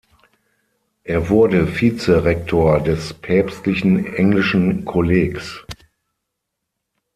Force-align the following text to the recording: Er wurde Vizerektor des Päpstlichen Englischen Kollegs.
Er 1.03 1.29
wurde 1.29 1.67
Vizerektor 1.79 2.79
des 2.79 3.13
Päpstlichen 3.13 4.03
Englischen 4.07 4.83
Kollegs. 4.83 5.63